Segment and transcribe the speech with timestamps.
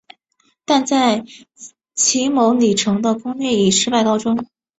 [0.65, 1.23] 但在
[1.93, 4.47] 骑牟礼城的攻略以失败告终。